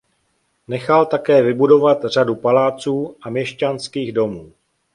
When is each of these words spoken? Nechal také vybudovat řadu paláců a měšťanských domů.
Nechal 0.67 1.05
také 1.05 1.41
vybudovat 1.41 2.05
řadu 2.05 2.35
paláců 2.35 3.15
a 3.21 3.29
měšťanských 3.29 4.11
domů. 4.13 4.51